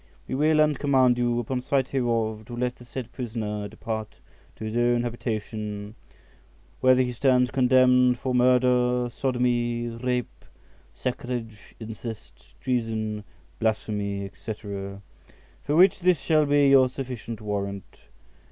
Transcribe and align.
We 0.27 0.33
will 0.33 0.59
and 0.59 0.79
command 0.79 1.19
you, 1.19 1.37
upon 1.39 1.61
sight 1.61 1.89
hereof, 1.89 2.45
to 2.45 2.55
let 2.57 2.77
the 2.77 2.85
said 2.85 3.11
prisoner 3.11 3.67
depart 3.67 4.15
to 4.55 4.63
his 4.65 4.75
own 4.75 5.03
habitation, 5.03 5.93
whether 6.79 7.03
he 7.03 7.11
stands 7.11 7.51
condemned 7.51 8.17
for 8.17 8.33
murder, 8.33 9.11
sodomy, 9.11 9.89
rape, 9.89 10.43
sacrilege, 10.91 11.75
incest, 11.79 12.59
treason, 12.59 13.23
blasphemy, 13.59 14.31
&c., 14.43 14.53
for 14.53 15.75
which 15.75 15.99
this 15.99 16.19
shall 16.19 16.47
be 16.47 16.67
your 16.69 16.89
sufficient 16.89 17.39
warrant. 17.39 17.97